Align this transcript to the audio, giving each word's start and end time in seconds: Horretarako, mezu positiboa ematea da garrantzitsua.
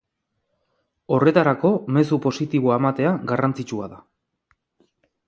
Horretarako, 1.17 1.69
mezu 1.97 2.19
positiboa 2.23 2.79
ematea 2.83 3.13
da 3.19 3.29
garrantzitsua. 3.33 3.91